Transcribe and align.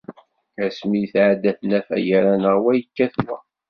Asmi 0.65 0.97
i 1.03 1.07
tɛedda 1.13 1.51
tnafa, 1.59 1.97
gar-aneɣ 2.05 2.55
wa 2.63 2.71
yekkat 2.75 3.15
wa. 3.25 3.37